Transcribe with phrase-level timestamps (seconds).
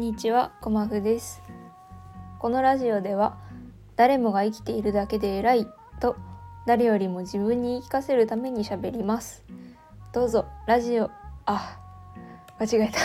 [0.00, 1.42] んにちは、こまふです。
[2.38, 3.36] このラジオでは、
[3.96, 5.68] 誰もが生きているだけで偉い
[6.00, 6.16] と、
[6.66, 9.44] 誰よりも自分に言い聞かせるために喋ります。
[10.14, 11.10] どうぞ、ラジオ、
[11.44, 11.78] あ、
[12.58, 12.98] 間違えた。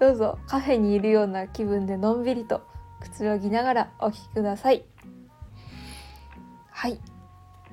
[0.06, 2.62] どうぞ、カフェにいるような気分でのんびりと
[3.00, 4.86] くつろぎながらお聞きください。
[6.70, 6.98] はい。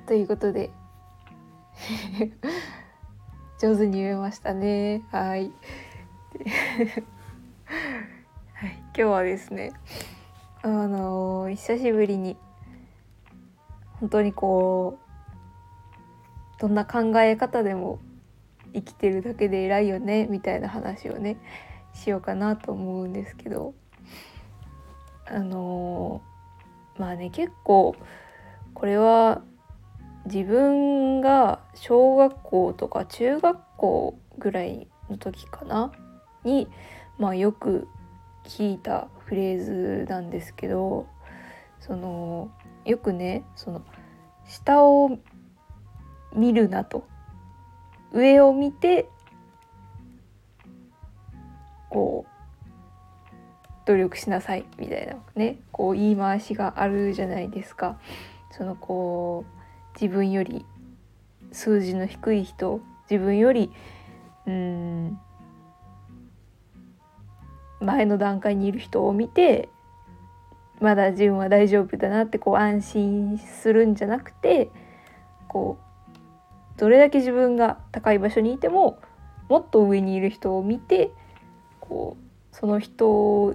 [0.06, 0.70] ということで、
[3.58, 5.02] 上手に言えましたね。
[5.10, 5.50] はい。
[6.46, 6.52] は
[8.66, 9.72] い、今日はですね
[10.62, 12.36] あの久しぶりに
[13.98, 15.00] 本当にこ
[16.58, 17.98] うどんな考え方でも
[18.72, 21.36] 生きてるだけで偉いよねみたいな話をね
[21.94, 23.74] しようかなと思うんですけど
[25.26, 26.22] あの
[26.96, 27.96] まあね結構
[28.72, 29.42] これは
[30.26, 35.90] 自分が小学校とか中学校ぐらいの時かな
[36.46, 36.68] に、
[37.18, 37.88] まあ、よく
[38.44, 41.06] 聞いたフレーズなんですけど
[41.80, 42.50] その
[42.84, 43.82] よくねその
[44.46, 45.18] 下を
[46.32, 47.06] 見るなと
[48.12, 49.08] 上を見て
[51.90, 57.98] こう努力しなさいみたいなねこう言い回しがあるじゃないですか。
[58.50, 60.64] そのこう自分より
[61.52, 62.80] 数字の低い人
[63.10, 63.70] 自分より
[64.46, 65.18] うん
[67.86, 69.68] 前の段階にいる人を見て
[70.80, 74.70] まだ自分は大丈夫だなってこう安心するんじゃなくて
[75.48, 78.98] こうどれだけ自分が高い場所にいても
[79.48, 81.12] もっと上にいる人を見て
[81.80, 83.54] こうその人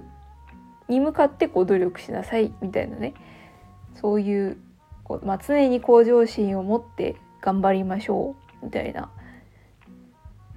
[0.88, 3.14] に向かってこう努力しなさいみたいなね。
[3.94, 4.56] そういう
[5.04, 9.10] こう、まあ、常に向上心を持って頑張りましょうみたいな、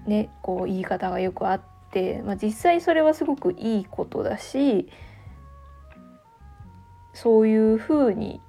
[0.08, 1.75] ね、こう言い方がよくあって、
[2.26, 4.90] まあ、実際それはすごくいいことだし
[7.14, 8.42] そういうふうに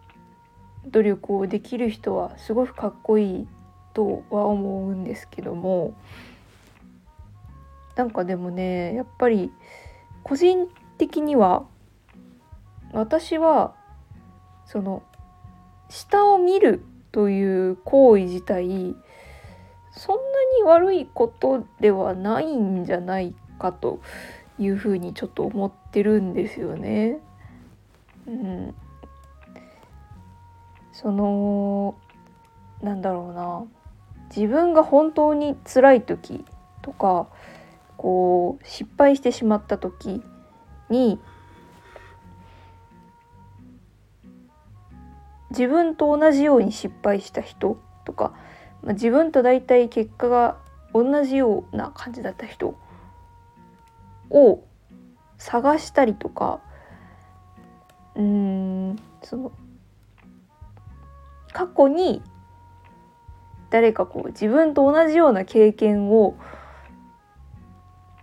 [0.87, 3.49] 努力をできる人はすごくかっこいい
[3.95, 5.97] とは思うんですけども
[7.95, 9.53] なんかでもねやっぱり
[10.23, 10.69] 個人
[10.99, 11.67] 的には
[12.93, 13.75] 私は
[14.67, 15.03] その
[15.89, 18.97] 下を見るという行為自体
[19.97, 20.23] そんな
[20.59, 24.01] に悪いことではないんじゃないかと
[24.59, 27.19] いうふうにちょっと思ってるんですよね。
[28.27, 28.75] うん、
[30.93, 31.95] その
[32.83, 33.65] なんだろうな
[34.37, 36.45] 自分が本当に辛い時
[36.83, 37.29] とか
[37.97, 40.23] こう失敗してしまった時
[40.91, 41.19] に
[45.51, 48.35] 自分と同じように失敗した人とか、
[48.87, 50.57] まあ、自分と大体結果が
[50.95, 52.79] 同じような感じだった人
[54.31, 54.65] を
[55.39, 56.61] 探したりとか
[58.15, 59.53] うーんその
[61.53, 62.23] 過去に
[63.71, 66.37] 誰かこう自分と同じような経験を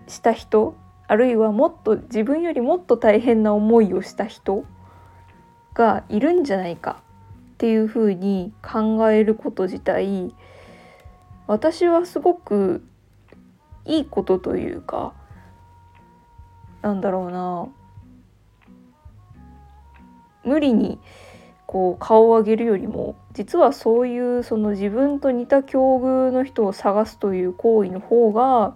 [0.08, 0.76] した人
[1.08, 4.64] あるいはもっと自分よりもっと大変な思いをした人
[5.74, 7.02] がいるんじゃないか
[7.54, 10.34] っていうふうに考えること自体
[11.54, 12.84] 私はすごく
[13.86, 15.14] いいことというか
[16.82, 17.68] なんだろうな。
[20.44, 21.00] 無理に
[21.68, 28.76] こう顔を上げるよりも実はそういうその自分と似た境遇の人を探すという行為の方が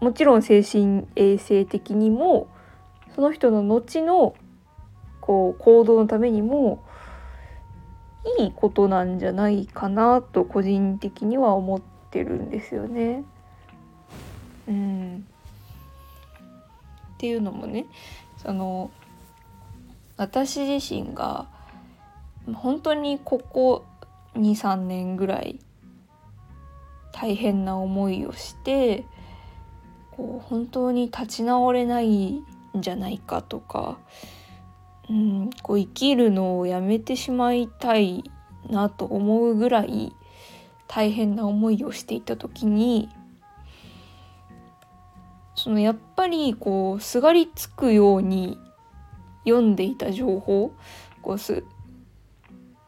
[0.00, 2.46] もちろん精神衛生的にも
[3.16, 4.36] その人の後の
[5.20, 6.85] こう行動のためにも
[8.38, 13.24] いいことなんじゃないかなと個人的には思ってるんですよね。
[14.68, 15.26] うん、
[17.14, 17.86] っていうのもね
[18.36, 18.90] その
[20.16, 21.46] 私自身が
[22.52, 23.84] 本当にここ
[24.34, 25.60] 23年ぐらい
[27.12, 29.04] 大変な思いをして
[30.10, 32.44] こう本当に立ち直れないん
[32.76, 33.98] じゃないかとか、
[35.08, 38.24] うん、こう生きるのをやめてしまいたい
[38.68, 40.12] なと思うぐらい
[40.88, 43.08] 大変な思いをしていた時に
[45.54, 48.58] そのやっぱりこうすがりつくように
[49.44, 50.72] 読んでいた情報
[51.22, 51.64] こうす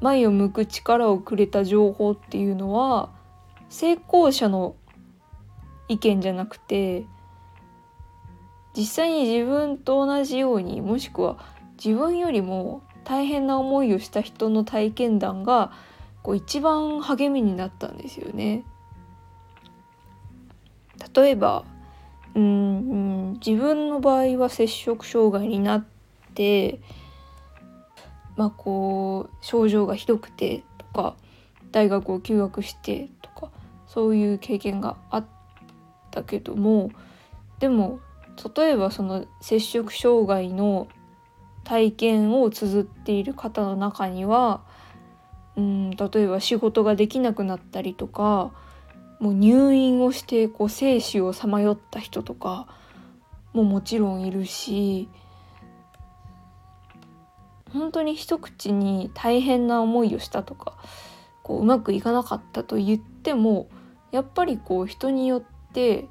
[0.00, 3.10] 前を向く力をくれた情報っていうのは
[3.68, 4.76] 成功者の
[5.88, 7.04] 意見じゃなくて
[8.76, 11.38] 実際に自分と同じようにもしくは
[11.82, 15.72] 自分よりも大変な思いをした人の体験談が
[16.22, 18.64] こう一番励みになったんですよね。
[21.14, 21.64] 例えば
[22.34, 25.84] うん、自分の場合は摂食障害になっ
[26.34, 26.80] て
[28.36, 31.16] まあこう症状がひどくてとか
[31.72, 33.50] 大学を休学してとか
[33.88, 35.24] そういう経験があっ
[36.12, 36.90] たけども
[37.58, 37.98] でも
[38.56, 40.86] 例えばその摂食障害の
[41.68, 44.62] 体験を綴っている方の中には
[45.54, 48.52] うん例えば仕事ができなくなったりとか
[49.20, 52.66] もう入院をしてこう生死をさまよった人とか
[53.52, 55.10] ももちろんいるし
[57.70, 60.78] 本当に一口に大変な思いをしたとか
[61.42, 63.68] こううまくいかなかったと言っても
[64.10, 65.42] やっぱりこう人によっ
[65.74, 66.08] て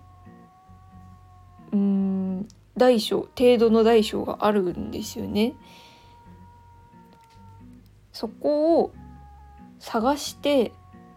[1.74, 5.54] うん大小程度の大小があるんですよね。
[8.14, 8.94] そこを
[9.80, 10.72] 探して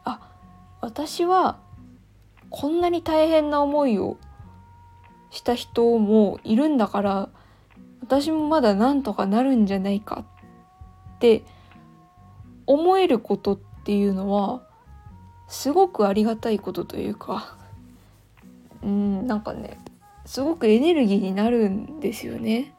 [0.05, 0.21] あ
[0.81, 1.59] 私は
[2.51, 4.19] こんなに大変な思いを
[5.31, 7.29] した人もいるんだから
[8.03, 10.25] 私もまだなんとかなるんじゃないか
[11.17, 11.43] って
[12.67, 14.63] 思えることっていうのは
[15.49, 17.57] すごくありがたいことというか
[18.83, 19.79] うんなんかね
[20.31, 22.73] すごくエネルギーになるんですよね。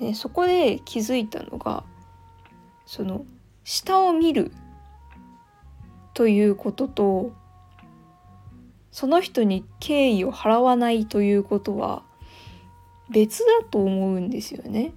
[0.00, 1.84] でそこで気づいたのが
[2.86, 3.26] その
[3.64, 4.50] 下を見る
[6.14, 7.32] ということと
[8.92, 12.02] その人に敬意を払わないということは
[13.10, 14.94] 別だと思うんですよね。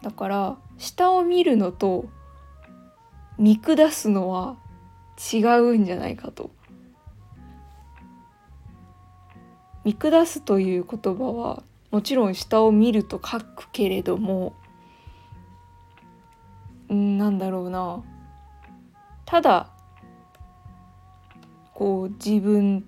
[0.00, 2.06] だから下を見るのと
[3.36, 4.56] 見下すのは
[5.32, 6.50] 違うんじゃないかと。
[9.84, 14.54] 見下すという言葉はもちろん下を見ると書くけれども
[16.92, 18.02] んなんだろうな
[19.24, 19.70] ただ
[21.72, 22.84] こう自分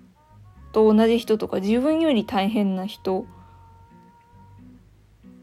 [0.73, 3.27] と同じ人とか自分より大変な人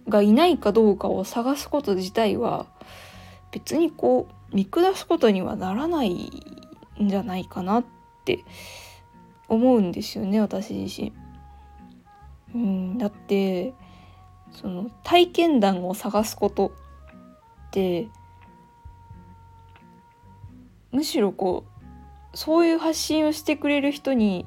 [0.09, 2.65] がいないかどうかを探すこと自体は
[3.51, 6.54] 別にこう見下すことにはならない
[7.01, 7.85] んじゃないかなっ
[8.23, 8.43] て
[9.47, 11.13] 思うんですよね私自身。
[12.53, 13.73] うん、だって
[14.51, 16.73] その体験談を探すこと
[17.67, 18.07] って
[20.91, 21.65] むしろこ
[22.33, 24.45] うそういう発信をしてくれる人に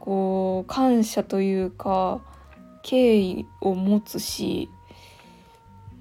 [0.00, 2.20] こう感謝というか
[2.82, 4.68] 敬意を持つし、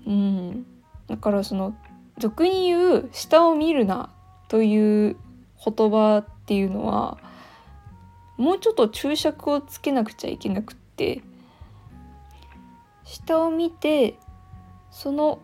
[0.06, 0.66] うん、
[1.08, 1.76] だからその
[2.18, 4.10] 俗に言う「下を見るな」
[4.50, 5.18] という
[5.64, 7.18] 言葉っていうのは
[8.38, 11.22] もうちょっと注釈をつけなくちゃいけなくって
[13.04, 14.16] 下を見て
[14.90, 15.40] その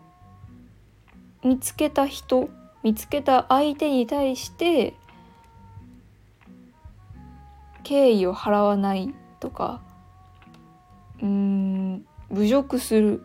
[1.44, 2.50] 見つけた人
[2.82, 4.94] 見つけた相手に対して
[7.82, 9.80] 敬意を払わないとか
[11.22, 13.22] うん侮辱する。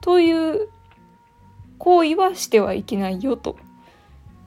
[0.00, 0.68] という
[1.78, 3.56] 行為はしてはいけないよと。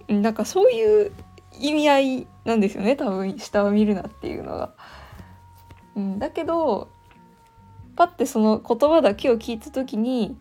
[0.08, 1.12] なんかそういう
[1.60, 4.74] 意味合いなんですよね多分下を見るなっていうのが。
[5.96, 6.90] うん、だけど
[7.96, 10.38] パッてその言葉だけを聞いた時に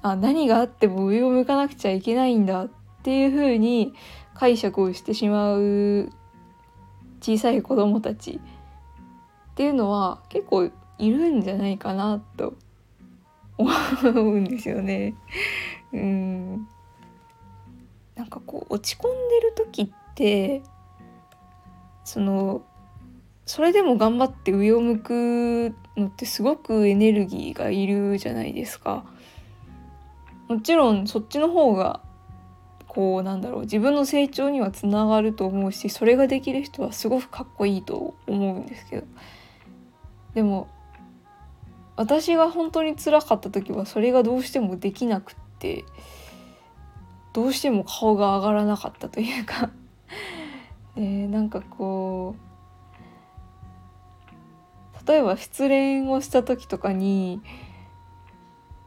[0.00, 2.68] あ何があっても上を向かなくちゃいけないんだっ
[3.02, 3.94] ていう風に
[4.34, 6.10] 解釈をしてしまう
[7.20, 8.40] 小さい子供たち
[9.50, 12.54] っていうのは結構いるんじゃないかなと
[13.58, 13.68] 思
[14.14, 15.14] うんですよね。
[15.92, 16.68] うん
[18.18, 20.62] なんかこう落ち込んでる時って
[22.04, 22.62] その
[23.46, 29.06] それでも頑張って上を向くのってすごくエネルギーがいるじゃないですか。
[30.48, 32.00] もちろんそっちの方が
[32.88, 39.06] こうなんだろう自分の成長にはつながると思うしそれができる人はすごくかっこいいと思うんですけど
[40.34, 40.68] でも
[41.96, 45.84] 私が本当に辛かった時はそれがどうしてもできなくって
[47.32, 49.70] どうしても顔が上がらなかったというか。
[50.96, 52.48] で なんかこう
[55.08, 57.40] 例えば失恋をした時とかに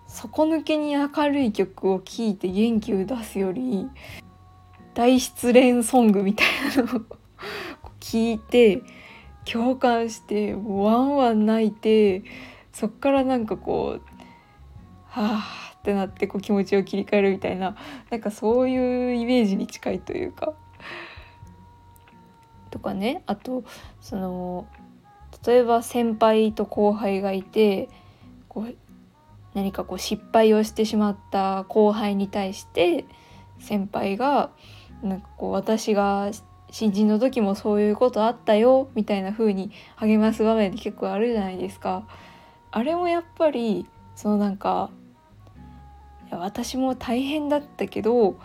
[0.08, 3.88] 底抜けに明るい曲を聴いて元気を出すより
[4.94, 7.02] 大失恋ソングみたいなのを
[8.00, 8.84] 聞いて
[9.46, 12.24] 共感してワンワン泣いて
[12.74, 14.02] そっからなんかこう
[15.08, 17.76] はあってなってこう気持ちを切り替えるみたいな
[18.12, 20.54] なんかそういうイメージに近いというか。
[22.70, 23.66] とかねあと
[24.00, 24.66] その
[25.46, 27.90] 例えば先輩と後輩がいて
[28.48, 28.76] こう
[29.54, 33.06] 何かこう失敗をしてしまった後輩に対して
[33.60, 34.52] 先輩が
[35.04, 36.32] なんかこう私が
[36.70, 42.08] 新人の時もそういうことあったよみたいな風に励ます場面って結構あるじゃないですか。
[42.72, 43.86] あれもやっぱり
[44.16, 44.90] そのなんか
[46.38, 48.38] 私も大変だったけど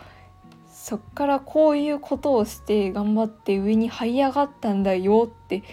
[0.69, 5.63] そっからこういうことをして頑張って上に這い上がったんだよって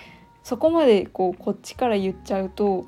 [0.43, 2.87] そこまでこうこっちから言っちゃうと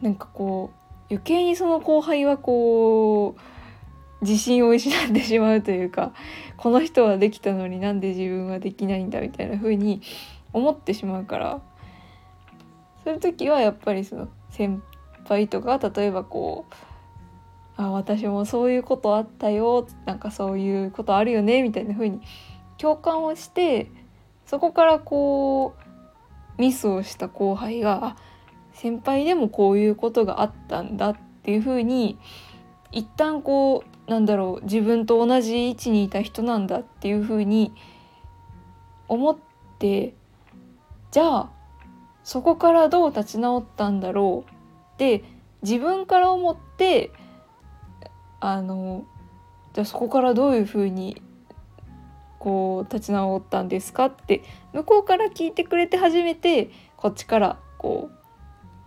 [0.00, 6.12] なんかこう余計にその後輩はこう自信を失ってしまうというか
[6.56, 10.00] この人はできたのになんで自分はできないんだみたいな風に
[10.52, 11.60] 思ってしまうから
[13.04, 14.82] そういう時はやっぱりその先
[15.28, 16.91] 輩とか例えばこう
[17.76, 19.86] あ私もそういうことあったよ。
[20.04, 21.62] なんかそういうことあるよね。
[21.62, 22.20] みたいな風に
[22.78, 23.90] 共感をして
[24.46, 25.74] そこからこ
[26.58, 28.16] うミスをした後輩が
[28.72, 32.18] 先輩でもこういうことがあったんだっていう風に
[32.90, 37.72] 一旦こうなんだろう自分と同じ位置にいた人なんだっていう風に
[39.08, 39.36] 思っ
[39.78, 40.14] て
[41.10, 41.50] じゃあ
[42.24, 44.52] そこからどう立ち直ったんだろう。
[44.94, 45.24] って
[45.62, 47.10] 自分から思って
[48.44, 49.04] あの
[49.72, 51.22] じゃあそこからどういうふうに
[52.40, 58.18] こう立ち直ったんですかって向こうから聞いてくれて初めてこっちからこう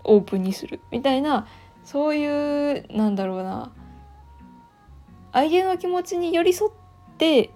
[0.03, 1.47] オープンにするみたいな
[1.85, 3.71] そういうなんだろうな
[5.31, 6.71] 相手の気持ちに寄り添っ
[7.17, 7.50] て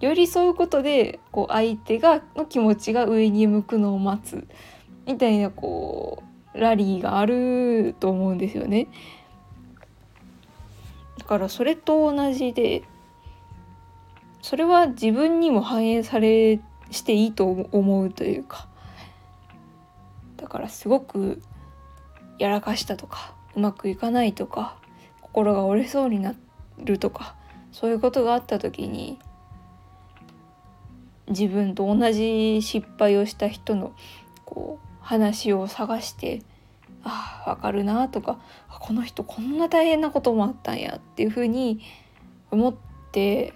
[0.00, 4.46] 寄り添うことでこう相手がの気持ちが上に向くのを待つ
[5.06, 6.22] みたいなこ
[6.54, 8.88] うラリーがあると思うんですよね。
[11.28, 12.82] からそれと同じで
[14.40, 16.58] それは自分にも反映され
[16.90, 18.66] していいと思うというか
[20.38, 21.42] だからすごく
[22.38, 24.78] やらかしたとかうまくいかないとか
[25.20, 26.34] 心が折れそうにな
[26.78, 27.34] るとか
[27.72, 29.18] そういうことがあった時に
[31.28, 33.92] 自分と同じ失敗をした人の
[34.46, 36.42] こう話を探して
[37.08, 38.38] あ分かるなとか
[38.68, 41.80] この人こんな大変なこともあったんやっていうふうに
[42.50, 42.74] 思っ
[43.12, 43.52] て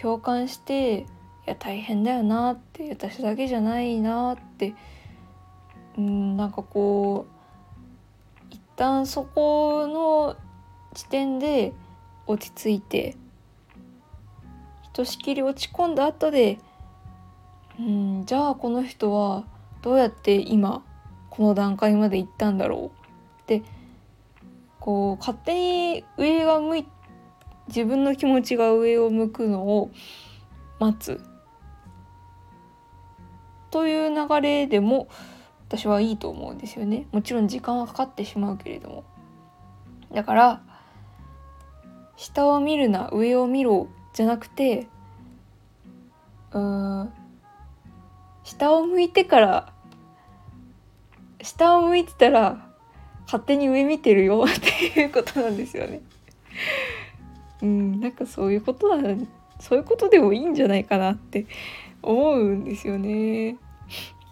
[0.00, 1.04] 共感してい
[1.46, 4.74] や大変だよなって私だけじゃないなって
[5.98, 7.26] うんなんかこ
[8.50, 10.36] う一旦そこの
[10.94, 11.72] 時点で
[12.26, 13.16] 落ち着いて
[14.82, 16.58] ひとしきり落ち込んだ後で
[17.78, 19.44] うんじゃあこの人は
[19.82, 20.84] どうやって今
[21.32, 23.42] この段階まで行ったんだろう。
[23.42, 23.62] って
[24.78, 25.54] こう勝手
[25.94, 26.86] に上が向い
[27.68, 29.90] 自分の気持ちが上を向くのを
[30.78, 31.22] 待つ。
[33.70, 35.08] という流れでも
[35.68, 37.06] 私はいいと思うんですよね。
[37.12, 39.04] もちろん時間はかかってしまうけれども。
[40.12, 40.62] だから
[42.18, 44.86] 下を見るな上を見ろじゃなくて
[46.52, 47.10] うん
[48.44, 49.72] 下を向いてから
[51.42, 52.72] 下を向いてたら
[53.26, 56.00] 勝手に上見てるよ っていうことなんですよね。
[57.62, 58.98] うん、なんかそういうことは
[59.60, 61.46] そういうことでもいいんじゃないかなって
[62.02, 63.56] 思うんですよね。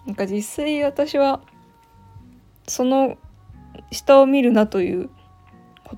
[0.06, 1.40] なんか実際私は
[2.66, 3.16] その
[3.92, 5.10] 下を見るなという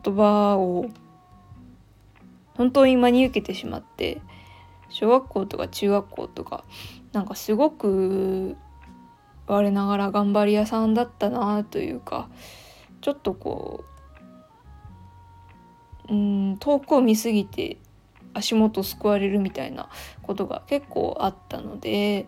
[0.05, 0.87] 言葉を
[2.55, 4.21] 本当に真に受けてしまって
[4.89, 6.65] 小学校とか中学校とか
[7.13, 8.57] なんかすごく
[9.53, 12.29] 我ながら頑張り屋さんだったなというか
[13.01, 13.85] ちょっとこ
[16.09, 17.77] ううん遠くを見すぎて
[18.35, 19.91] 足元すくわれるみたいな
[20.23, 22.27] ことが結構あったので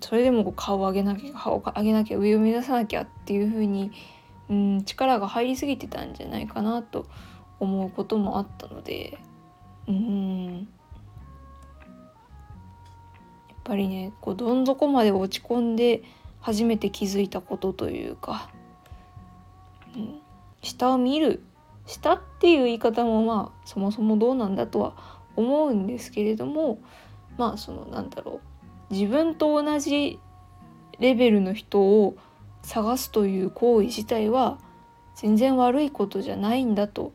[0.00, 3.92] それでも顔を上げなきゃ顔を上げなきゃ上を目指さなきゃっていう風に
[4.48, 7.06] うん力が入りすぎてたんじゃないかなと
[7.60, 9.18] 思うこともあったので
[9.86, 10.68] うん。
[13.64, 16.02] ぱりねこうどん底まで落ち込んで
[16.40, 18.50] 初めて気づいたことというか。
[19.96, 20.20] うん、
[20.62, 21.42] 下を見る。
[21.86, 24.94] 下っていう言い方もまあそもそもどうなんだとは
[25.36, 26.78] 思うんですけれども
[27.36, 28.40] まあそのなんだろ
[28.90, 28.94] う。
[28.94, 30.18] 自分と同じ
[30.98, 32.16] レベルの人を
[32.62, 34.58] 探すという行為自体は
[35.16, 37.12] 全然悪いことじゃないんだと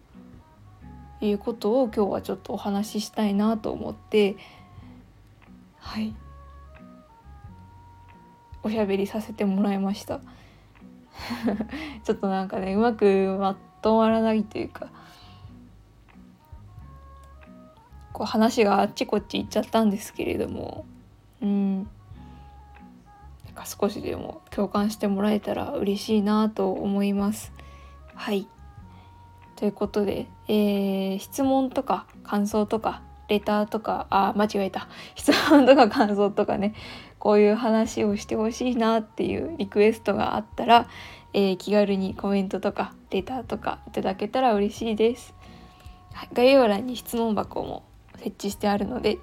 [1.21, 4.37] いうことを今日はちょっとお話ししたいなと思って。
[5.77, 6.13] はい。
[8.63, 10.19] おしゃべりさせてもらいました。
[12.03, 14.87] ちょっとなんかねうまくまとまらないというか。
[18.19, 20.85] こう話があっちこっち行っちゃったんですけれども。
[21.41, 21.77] うん。
[21.77, 21.87] なん
[23.55, 27.53] か少しでも共感してもらえたら嬉しいなと思います。
[28.15, 28.47] はい。
[29.55, 34.89] ということで、えー、質問とか感想とかレターとかあ間違えた。
[35.15, 36.73] 質問とか感想とかね。
[37.19, 40.87] こういう話をしてほしいなっていうリクエストがあったら、
[41.33, 45.35] えー、気軽にコメントとかレターとかいただけたら嬉しいです。
[46.33, 47.83] 概要欄に質問箱も
[48.17, 49.19] 設置してあるので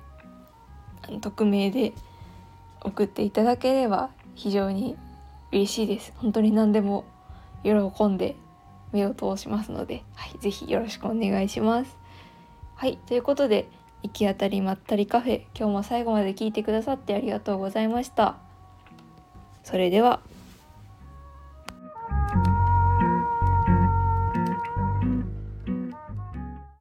[1.20, 1.92] 匿名で
[2.80, 4.96] 送っていただければ非常に
[5.52, 7.04] 嬉しいです本当に何でも
[7.62, 8.36] 喜んで
[8.92, 11.96] 目を通しますので、はい、ぜひよろしくお願いします
[12.74, 13.68] はいということで
[14.02, 15.42] 行き当たりまったりカフェ。
[15.56, 18.36] 今日も最後まで聞いてくださってありがとうございました。
[19.64, 20.20] それでは。